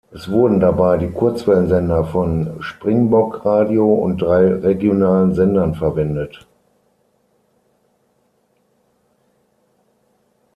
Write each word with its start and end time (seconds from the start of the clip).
Es 0.09 0.31
wurden 0.31 0.59
dabei 0.59 0.97
die 0.97 1.11
Kurzwellensender 1.11 2.05
von 2.05 2.59
"Springbok 2.59 3.45
Radio" 3.45 3.87
und 3.93 4.19
drei 4.19 4.51
regionalen 4.55 5.35
Sendern 5.35 5.75
verwendet. 5.75 6.47